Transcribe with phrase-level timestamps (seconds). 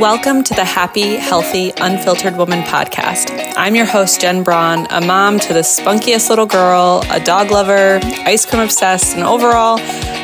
[0.00, 3.52] welcome to the Happy, Healthy, Unfiltered Woman podcast.
[3.54, 8.00] I'm your host, Jen Braun, a mom to the spunkiest little girl, a dog lover,
[8.24, 9.76] ice cream obsessed, and overall,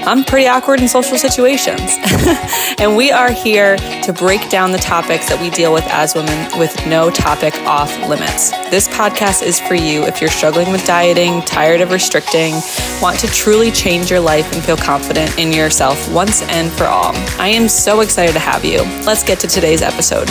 [0.07, 1.81] I'm pretty awkward in social situations.
[2.79, 6.49] and we are here to break down the topics that we deal with as women
[6.61, 8.53] with no topic off limits.
[8.71, 12.55] This podcast is for you if you're struggling with dieting, tired of restricting,
[13.03, 17.11] want to truly change your life and feel confident in yourself once and for all.
[17.41, 18.83] I am so excited to have you.
[19.05, 20.29] Let's get to today's episode.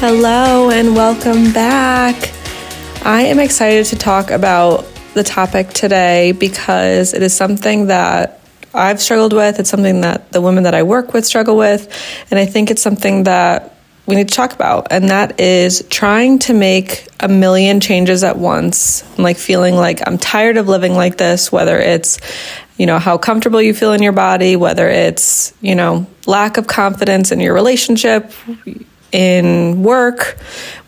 [0.00, 2.32] Hello and welcome back.
[3.04, 8.40] I am excited to talk about the topic today because it is something that
[8.74, 9.60] I've struggled with.
[9.60, 11.88] It's something that the women that I work with struggle with.
[12.30, 14.88] And I think it's something that we need to talk about.
[14.90, 19.02] And that is trying to make a million changes at once.
[19.14, 22.18] And Like feeling like I'm tired of living like this, whether it's,
[22.76, 26.66] you know, how comfortable you feel in your body, whether it's, you know, lack of
[26.66, 28.32] confidence in your relationship,
[29.14, 30.36] in work,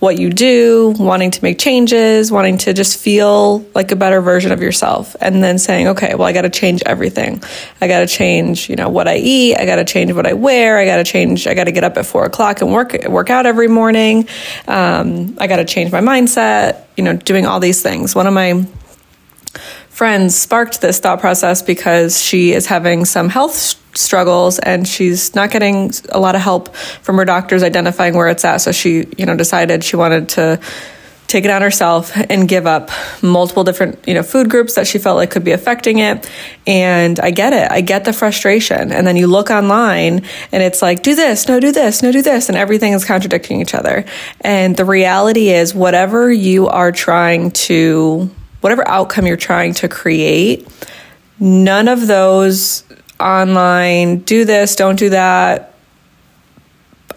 [0.00, 4.50] what you do, wanting to make changes, wanting to just feel like a better version
[4.50, 7.40] of yourself, and then saying, okay, well, I got to change everything.
[7.80, 9.56] I got to change, you know, what I eat.
[9.56, 10.76] I got to change what I wear.
[10.76, 11.46] I got to change.
[11.46, 14.28] I got to get up at four o'clock and work work out every morning.
[14.66, 16.82] Um, I got to change my mindset.
[16.96, 18.14] You know, doing all these things.
[18.16, 18.66] One of my
[19.96, 23.56] friends sparked this thought process because she is having some health
[23.96, 28.44] struggles and she's not getting a lot of help from her doctors identifying where it's
[28.44, 28.58] at.
[28.58, 30.60] So she, you know, decided she wanted to
[31.28, 32.90] take it on herself and give up
[33.22, 36.30] multiple different you know food groups that she felt like could be affecting it.
[36.66, 37.72] And i get it.
[37.72, 38.92] I get the frustration.
[38.92, 42.20] And then you look online and it's like do this no do this no do
[42.20, 42.50] this.
[42.50, 44.04] And everything is contradicting each other.
[44.42, 48.30] And the reality is whatever you are trying to
[48.66, 50.66] whatever outcome you're trying to create
[51.38, 52.82] none of those
[53.20, 55.72] online, do this, don't do that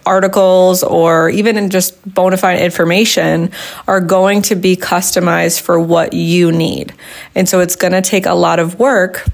[0.05, 3.52] articles or even in just bona fide information
[3.88, 6.93] are going to be customized for what you need.
[7.33, 9.26] And so it's going to take a lot of work,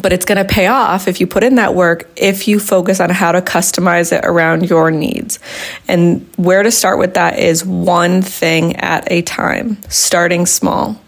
[0.00, 3.00] but it's going to pay off if you put in that work if you focus
[3.00, 5.40] on how to customize it around your needs.
[5.88, 11.00] And where to start with that is one thing at a time, starting small.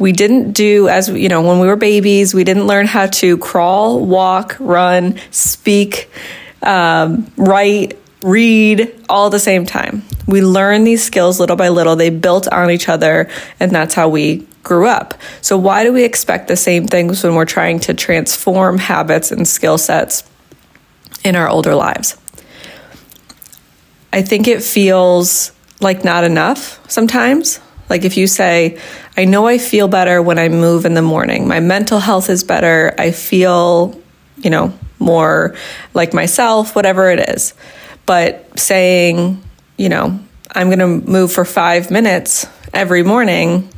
[0.00, 3.36] We didn't do, as you know, when we were babies, we didn't learn how to
[3.36, 6.10] crawl, walk, run, speak,
[6.62, 10.02] um, write, read all at the same time.
[10.26, 11.96] We learn these skills little by little.
[11.96, 13.28] They built on each other,
[13.60, 15.12] and that's how we grew up.
[15.42, 19.46] So, why do we expect the same things when we're trying to transform habits and
[19.46, 20.24] skill sets
[21.24, 22.16] in our older lives?
[24.14, 27.60] I think it feels like not enough sometimes.
[27.90, 28.78] Like if you say,
[29.16, 32.44] I know I feel better when I move in the morning, my mental health is
[32.44, 34.00] better, I feel,
[34.38, 35.56] you know, more
[35.92, 37.52] like myself, whatever it is.
[38.06, 39.42] But saying,
[39.76, 40.20] you know,
[40.52, 43.68] I'm going to move for five minutes every morning,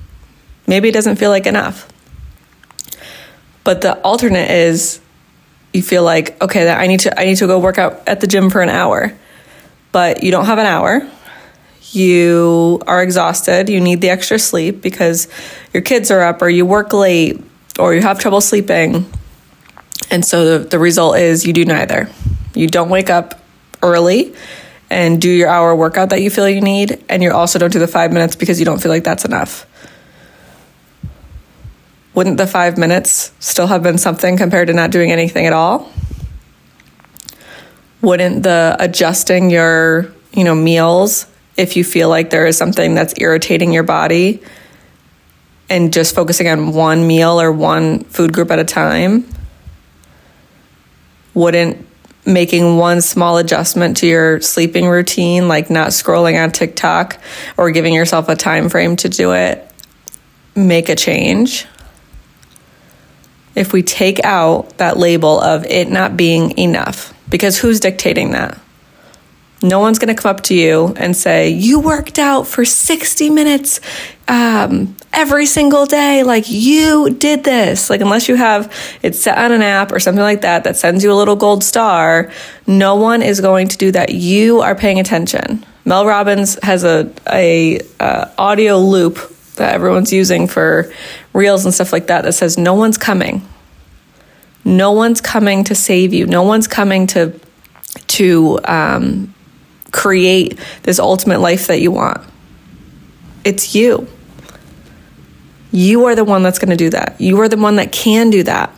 [0.67, 1.89] maybe it doesn't feel like enough.
[3.65, 5.00] But the alternate is
[5.73, 8.27] you feel like, okay, I need to I need to go work out at the
[8.27, 9.17] gym for an hour.
[9.91, 11.09] But you don't have an hour
[11.94, 15.28] you are exhausted, you need the extra sleep because
[15.72, 17.42] your kids are up or you work late
[17.78, 19.10] or you have trouble sleeping.
[20.10, 22.10] And so the, the result is you do neither.
[22.54, 23.41] You don't wake up
[23.82, 24.34] early
[24.91, 27.78] and do your hour workout that you feel you need, and you also don't do
[27.78, 29.66] the five minutes because you don't feel like that's enough.
[32.12, 35.91] Wouldn't the five minutes still have been something compared to not doing anything at all?
[38.02, 41.25] Wouldn't the adjusting your, you know, meals
[41.56, 44.42] if you feel like there is something that's irritating your body
[45.68, 49.26] and just focusing on one meal or one food group at a time
[51.34, 51.86] wouldn't
[52.24, 57.20] making one small adjustment to your sleeping routine like not scrolling on TikTok
[57.56, 59.69] or giving yourself a time frame to do it
[60.54, 61.66] make a change.
[63.54, 68.58] If we take out that label of it not being enough because who's dictating that
[69.62, 73.31] no one's going to come up to you and say, You worked out for 60
[73.31, 73.81] minutes
[74.29, 76.23] um, every single day.
[76.23, 77.91] Like, you did this.
[77.91, 78.73] Like, unless you have
[79.03, 81.62] it set on an app or something like that that sends you a little gold
[81.62, 82.32] star,
[82.67, 84.11] no one is going to do that.
[84.11, 85.65] You are paying attention.
[85.85, 89.19] Mel Robbins has a, a uh, audio loop
[89.56, 90.93] that everyone's using for
[91.32, 93.47] reels and stuff like that that says, No one's coming.
[94.65, 96.26] No one's coming to save you.
[96.26, 97.38] No one's coming to
[98.08, 99.35] to um,
[99.93, 102.21] create this ultimate life that you want.
[103.44, 104.09] It's you.
[105.71, 107.21] You are the one that's going to do that.
[107.21, 108.71] You are the one that can do that.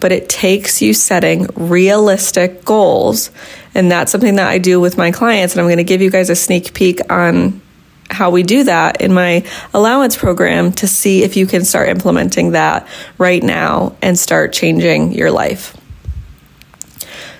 [0.00, 3.30] but it takes you setting realistic goals.
[3.74, 5.54] And that's something that I do with my clients.
[5.54, 7.60] And I'm going to give you guys a sneak peek on
[8.10, 12.52] how we do that in my allowance program to see if you can start implementing
[12.52, 15.76] that right now and start changing your life.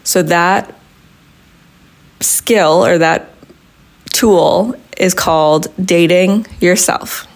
[0.04, 0.72] So, that
[2.20, 3.30] skill or that
[4.12, 7.26] tool is called dating yourself.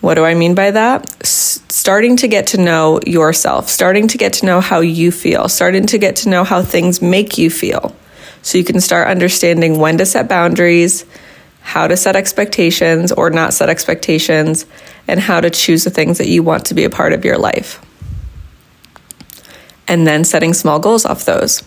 [0.00, 1.10] What do I mean by that?
[1.22, 5.48] S- starting to get to know yourself, starting to get to know how you feel,
[5.48, 7.94] starting to get to know how things make you feel.
[8.42, 11.04] So you can start understanding when to set boundaries,
[11.62, 14.66] how to set expectations or not set expectations,
[15.08, 17.38] and how to choose the things that you want to be a part of your
[17.38, 17.80] life.
[19.88, 21.62] And then setting small goals off those.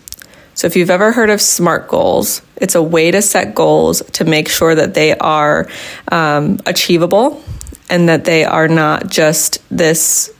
[0.59, 4.25] So, if you've ever heard of SMART goals, it's a way to set goals to
[4.25, 5.69] make sure that they are
[6.11, 7.41] um, achievable
[7.89, 10.33] and that they are not just this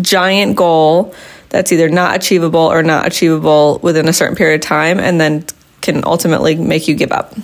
[0.00, 1.14] giant goal
[1.50, 5.44] that's either not achievable or not achievable within a certain period of time and then
[5.82, 7.34] can ultimately make you give up.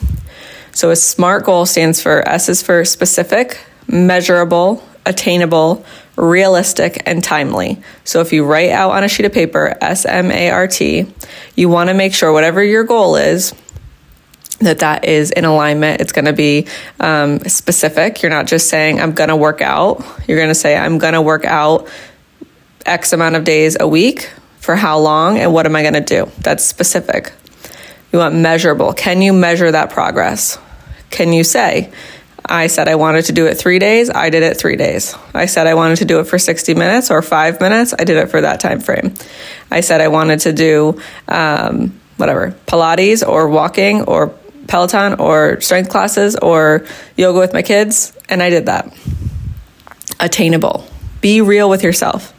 [0.72, 5.84] So, a SMART goal stands for S is for specific, measurable, attainable,
[6.14, 7.82] realistic, and timely.
[8.04, 11.06] So if you write out on a sheet of paper S M A R T,
[11.56, 13.54] you want to make sure whatever your goal is,
[14.60, 16.00] that that is in alignment.
[16.00, 16.66] It's going to be
[17.00, 18.22] um, specific.
[18.22, 20.04] You're not just saying, I'm going to work out.
[20.26, 21.88] You're going to say, I'm going to work out
[22.86, 24.30] X amount of days a week.
[24.60, 26.30] For how long and what am I going to do?
[26.40, 27.32] That's specific.
[28.12, 28.92] You want measurable.
[28.92, 30.58] Can you measure that progress?
[31.08, 31.90] Can you say,
[32.48, 34.10] I said I wanted to do it three days.
[34.10, 35.14] I did it three days.
[35.34, 37.94] I said I wanted to do it for 60 minutes or five minutes.
[37.98, 39.14] I did it for that time frame.
[39.70, 44.28] I said I wanted to do um, whatever Pilates or walking or
[44.66, 46.86] Peloton or strength classes or
[47.16, 48.94] yoga with my kids, and I did that.
[50.20, 50.86] Attainable.
[51.20, 52.34] Be real with yourself.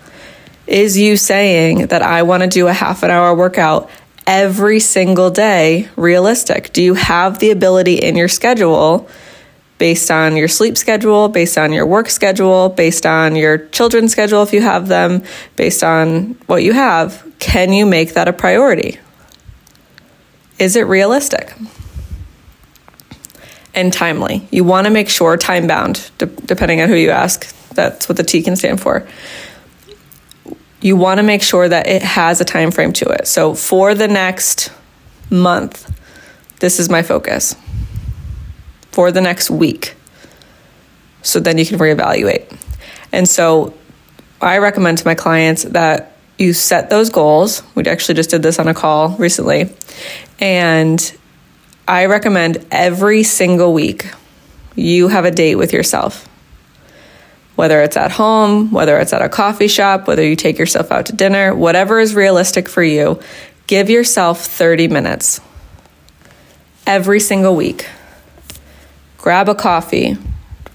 [0.68, 3.90] Is you saying that I want to do a half an hour workout
[4.28, 6.72] every single day realistic?
[6.74, 9.10] Do you have the ability in your schedule?
[9.80, 14.44] Based on your sleep schedule, based on your work schedule, based on your children's schedule
[14.44, 15.24] if you have them,
[15.56, 19.00] based on what you have, can you make that a priority?
[20.60, 21.54] Is it realistic?
[23.74, 24.48] And timely.
[24.52, 27.56] You want to make sure time bound, de- depending on who you ask.
[27.70, 29.08] That's what the T can stand for.
[30.82, 33.28] You want to make sure that it has a time frame to it.
[33.28, 34.72] So for the next
[35.30, 35.90] month,
[36.60, 37.56] this is my focus
[38.91, 39.95] for the next week.
[41.21, 42.56] So then you can reevaluate.
[43.12, 43.74] And so
[44.41, 47.63] I recommend to my clients that you set those goals.
[47.75, 49.69] We actually just did this on a call recently.
[50.39, 51.18] And
[51.88, 54.12] I recommend every single week
[54.75, 56.27] you have a date with yourself.
[57.56, 61.07] Whether it's at home, whether it's at a coffee shop, whether you take yourself out
[61.07, 63.19] to dinner, whatever is realistic for you,
[63.68, 65.41] give yourself 30 minutes
[66.88, 67.89] every single week
[69.19, 70.18] grab a coffee,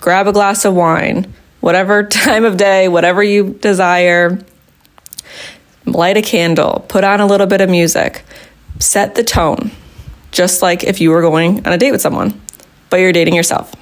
[0.00, 4.38] grab a glass of wine, whatever time of day, whatever you desire,
[5.86, 8.22] light a candle, put on a little bit of music,
[8.78, 9.70] set the tone,
[10.30, 12.40] just like if you were going on a date with someone,
[12.90, 13.74] but you're dating yourself.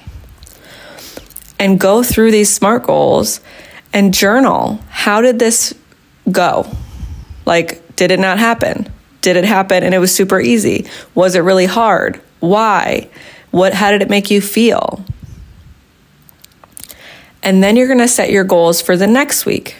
[1.59, 3.39] And go through these SMART goals
[3.93, 4.81] and journal.
[4.89, 5.73] How did this
[6.29, 6.67] go?
[7.45, 8.91] Like, did it not happen?
[9.21, 10.87] Did it happen and it was super easy?
[11.15, 12.19] Was it really hard?
[12.39, 13.09] Why?
[13.53, 15.05] What how did it make you feel?
[17.43, 19.75] And then you're going to set your goals for the next week.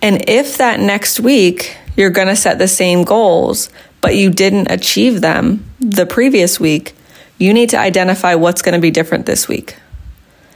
[0.00, 3.68] And if that next week you're going to set the same goals,
[4.00, 6.94] but you didn't achieve them the previous week,
[7.36, 9.76] you need to identify what's going to be different this week.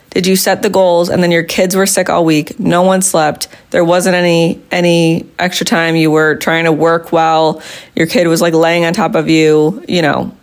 [0.09, 2.59] Did you set the goals and then your kids were sick all week?
[2.59, 3.49] No one slept.
[3.73, 7.61] There wasn't any any extra time you were trying to work while
[7.95, 10.35] your kid was like laying on top of you, you know,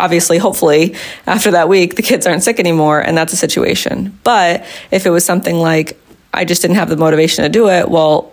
[0.00, 4.18] obviously, hopefully, after that week, the kids aren't sick anymore, and that's a situation.
[4.24, 5.98] But if it was something like,
[6.32, 8.32] I just didn't have the motivation to do it, well,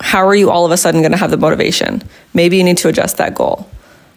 [0.00, 2.02] how are you all of a sudden going to have the motivation?
[2.34, 3.68] Maybe you need to adjust that goal.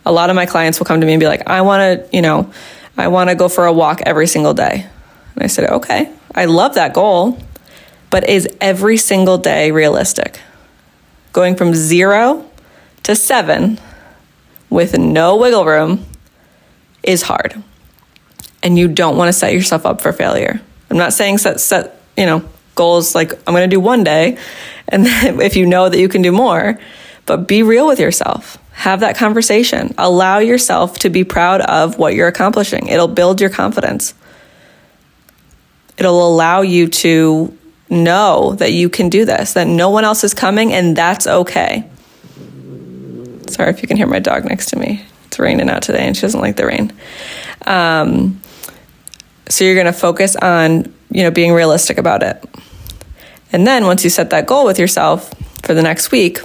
[0.06, 2.16] A lot of my clients will come to me and be like, I want to,
[2.16, 2.52] you know,
[2.98, 4.88] I want to go for a walk every single day.
[5.36, 7.38] And I said, okay, I love that goal,
[8.10, 10.40] but is every single day realistic?
[11.32, 12.50] Going from zero
[13.04, 13.80] to seven
[14.70, 16.06] with no wiggle room
[17.04, 17.62] is hard.
[18.62, 20.62] And you don't want to set yourself up for failure.
[20.90, 24.38] I'm not saying set, set you know, goals like I'm going to do one day
[24.88, 25.06] and
[25.42, 26.80] if you know that you can do more,
[27.26, 28.58] but be real with yourself.
[28.72, 29.94] Have that conversation.
[29.98, 32.88] Allow yourself to be proud of what you're accomplishing.
[32.88, 34.14] It'll build your confidence.
[35.98, 37.58] It'll allow you to
[37.90, 41.88] know that you can do this, that no one else is coming, and that's okay.
[43.48, 45.06] Sorry if you can hear my dog next to me.
[45.34, 46.94] It's raining out today, and she doesn't like the rain.
[47.66, 48.40] Um,
[49.50, 52.46] so you're going to focus on, you know, being realistic about it.
[53.52, 56.40] And then once you set that goal with yourself for the next week,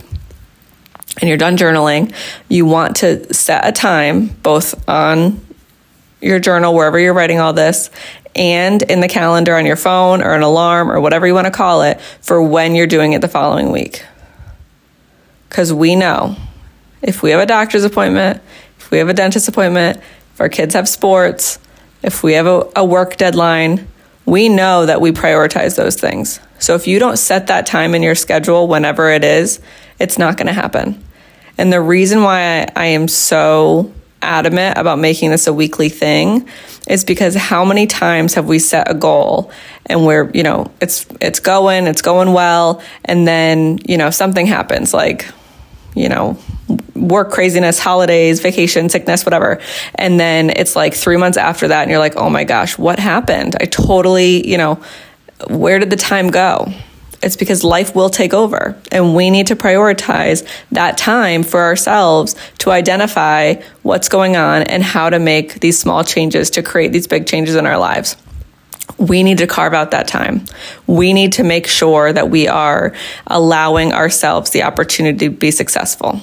[1.20, 2.14] and you're done journaling,
[2.48, 5.38] you want to set a time both on
[6.22, 7.90] your journal, wherever you're writing all this,
[8.34, 11.50] and in the calendar on your phone or an alarm or whatever you want to
[11.50, 14.02] call it for when you're doing it the following week.
[15.50, 16.36] Because we know
[17.02, 18.42] if we have a doctor's appointment,
[18.88, 21.58] if we have a dentist appointment, if our kids have sports,
[22.02, 23.86] if we have a, a work deadline,
[24.24, 26.40] we know that we prioritize those things.
[26.58, 29.60] So if you don't set that time in your schedule whenever it is,
[30.00, 31.04] it's not going to happen.
[31.58, 33.92] And the reason why I, I am so
[34.22, 36.48] adamant about making this a weekly thing
[36.88, 39.52] is because how many times have we set a goal
[39.84, 44.46] and we're you know it's it's going it's going well and then you know something
[44.46, 45.28] happens like
[45.98, 46.36] you know
[46.94, 49.60] work craziness holidays vacation sickness whatever.
[49.94, 52.98] And then it's like 3 months after that and you're like oh my gosh what
[52.98, 53.56] happened?
[53.60, 54.80] I totally you know
[55.48, 56.72] where did the time go?
[57.22, 62.36] It's because life will take over and we need to prioritize that time for ourselves
[62.58, 67.08] to identify what's going on and how to make these small changes to create these
[67.08, 68.16] big changes in our lives.
[68.96, 70.44] We need to carve out that time.
[70.86, 72.94] We need to make sure that we are
[73.26, 76.20] allowing ourselves the opportunity to be successful.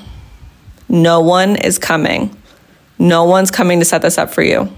[0.89, 2.35] No one is coming.
[2.97, 4.69] No one's coming to set this up for you.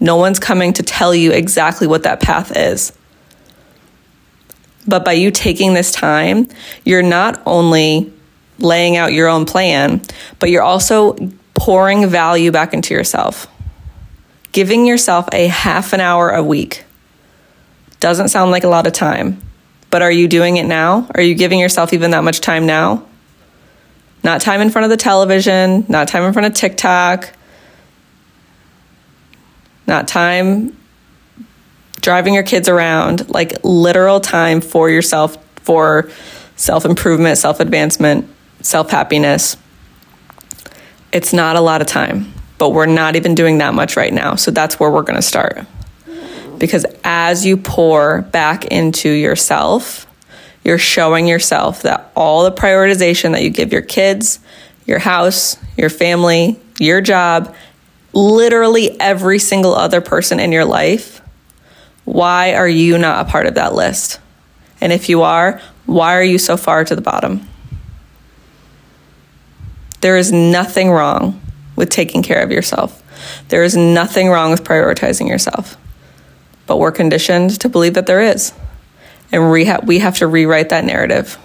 [0.00, 2.92] No one's coming to tell you exactly what that path is.
[4.86, 6.48] But by you taking this time,
[6.84, 8.12] you're not only
[8.58, 10.02] laying out your own plan,
[10.38, 11.16] but you're also
[11.54, 13.46] pouring value back into yourself.
[14.52, 16.84] Giving yourself a half an hour a week
[18.00, 19.40] doesn't sound like a lot of time,
[19.90, 21.08] but are you doing it now?
[21.14, 23.06] Are you giving yourself even that much time now?
[24.22, 27.32] Not time in front of the television, not time in front of TikTok,
[29.86, 30.76] not time
[32.00, 36.10] driving your kids around, like literal time for yourself, for
[36.56, 38.28] self improvement, self advancement,
[38.60, 39.56] self happiness.
[41.12, 42.31] It's not a lot of time,
[42.62, 44.36] but we're not even doing that much right now.
[44.36, 45.66] So that's where we're going to start.
[46.58, 50.06] Because as you pour back into yourself,
[50.62, 54.38] you're showing yourself that all the prioritization that you give your kids,
[54.86, 57.52] your house, your family, your job,
[58.12, 61.20] literally every single other person in your life
[62.04, 64.20] why are you not a part of that list?
[64.80, 67.48] And if you are, why are you so far to the bottom?
[70.00, 71.40] There is nothing wrong
[71.82, 73.02] with taking care of yourself.
[73.48, 75.76] There is nothing wrong with prioritizing yourself.
[76.68, 78.52] But we're conditioned to believe that there is.
[79.32, 81.36] And we, ha- we have to rewrite that narrative.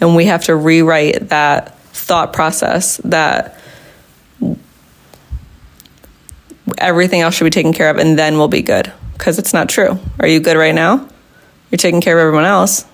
[0.00, 3.58] And we have to rewrite that thought process that
[6.78, 9.68] everything else should be taken care of and then we'll be good because it's not
[9.68, 9.98] true.
[10.20, 11.08] Are you good right now?
[11.72, 12.84] You're taking care of everyone else.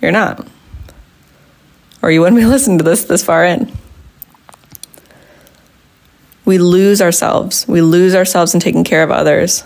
[0.00, 0.46] You're not.
[2.02, 3.72] Or you wouldn't be listening to this this far in.
[6.48, 7.68] We lose ourselves.
[7.68, 9.64] We lose ourselves in taking care of others.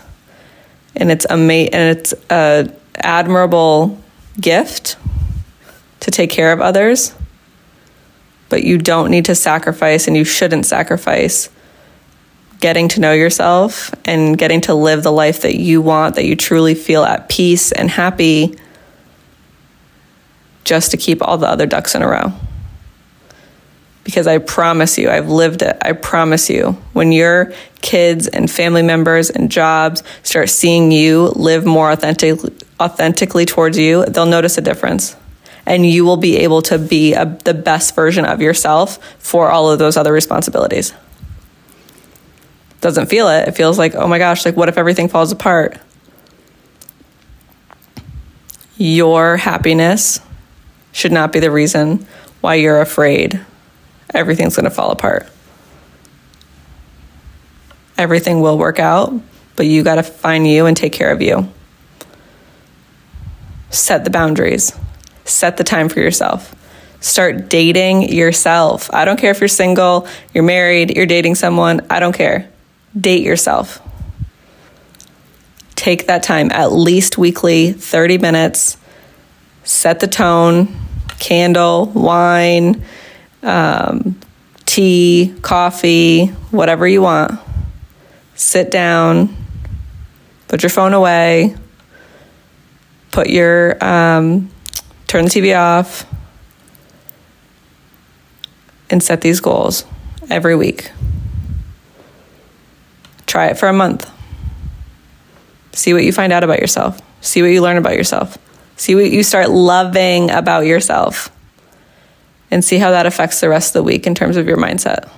[0.97, 3.97] And it's ama- and it's a admirable
[4.41, 4.97] gift
[6.01, 7.15] to take care of others.
[8.49, 11.49] But you don't need to sacrifice and you shouldn't sacrifice
[12.59, 16.35] getting to know yourself and getting to live the life that you want, that you
[16.35, 18.57] truly feel at peace and happy,
[20.65, 22.33] just to keep all the other ducks in a row.
[24.03, 25.77] Because I promise you, I've lived it.
[25.81, 31.65] I promise you, when your kids and family members and jobs start seeing you live
[31.65, 32.39] more authentic,
[32.79, 35.15] authentically towards you, they'll notice a difference.
[35.65, 39.71] And you will be able to be a, the best version of yourself for all
[39.71, 40.93] of those other responsibilities
[42.83, 43.47] doesn't feel it.
[43.47, 45.79] It feels like, oh my gosh, like what if everything falls apart?
[48.77, 50.19] Your happiness
[50.91, 52.05] should not be the reason
[52.41, 53.43] why you're afraid
[54.13, 55.29] everything's going to fall apart.
[57.97, 59.13] Everything will work out,
[59.55, 61.51] but you got to find you and take care of you.
[63.69, 64.77] Set the boundaries,
[65.25, 66.55] set the time for yourself.
[67.01, 68.89] Start dating yourself.
[68.93, 72.49] I don't care if you're single, you're married, you're dating someone, I don't care
[72.99, 73.81] date yourself.
[75.75, 78.77] Take that time, at least weekly, 30 minutes.
[79.63, 80.75] Set the tone,
[81.19, 82.83] candle, wine,
[83.43, 84.19] um,
[84.65, 87.39] tea, coffee, whatever you want.
[88.35, 89.35] Sit down,
[90.47, 91.55] put your phone away,
[93.11, 94.49] put your um,
[95.07, 96.05] turn the TV off
[98.89, 99.85] and set these goals
[100.29, 100.91] every week.
[103.27, 104.09] Try it for a month.
[105.73, 106.99] See what you find out about yourself.
[107.21, 108.37] See what you learn about yourself.
[108.75, 111.32] See what you start loving about yourself.
[112.53, 115.09] And see how that affects the rest of the week in terms of your mindset.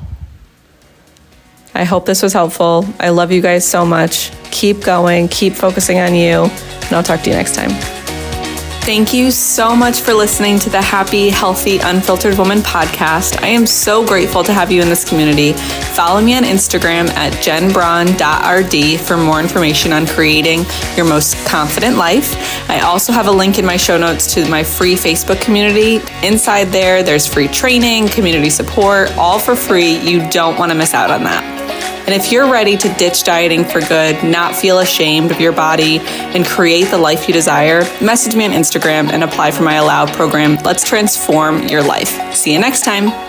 [1.74, 2.86] I hope this was helpful.
[2.98, 4.32] I love you guys so much.
[4.52, 7.95] Keep going, keep focusing on you, and I'll talk to you next time.
[8.86, 13.42] Thank you so much for listening to the Happy, Healthy, Unfiltered Woman podcast.
[13.42, 15.54] I am so grateful to have you in this community.
[15.96, 20.66] Follow me on Instagram at jenbraun.rd for more information on creating
[20.96, 22.36] your most confident life.
[22.70, 26.00] I also have a link in my show notes to my free Facebook community.
[26.22, 29.98] Inside there, there's free training, community support, all for free.
[29.98, 31.55] You don't want to miss out on that.
[32.06, 36.00] And if you're ready to ditch dieting for good, not feel ashamed of your body,
[36.00, 40.06] and create the life you desire, message me on Instagram and apply for my Allow
[40.06, 40.58] program.
[40.64, 42.36] Let's transform your life.
[42.36, 43.25] See you next time.